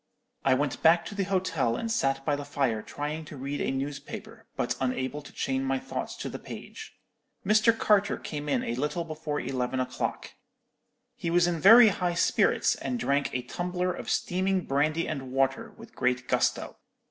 [0.43, 3.69] "I went back to the hotel and sat by the fire trying to read a
[3.69, 6.97] newspaper, but unable to chain my thoughts to the page.
[7.45, 7.77] Mr.
[7.77, 10.33] Carter came in a little before eleven o'clock.
[11.15, 15.69] He was in very high spirits, and drank a tumbler of steaming brandy and water
[15.77, 16.79] with great gusto.